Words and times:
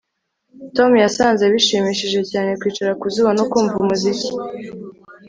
Tom 0.75 0.91
yasanze 1.03 1.43
bishimishije 1.53 2.19
cyane 2.31 2.51
kwicara 2.59 2.93
ku 2.99 3.05
zuba 3.13 3.31
no 3.37 3.43
kumva 3.51 3.75
umuziki 3.83 4.31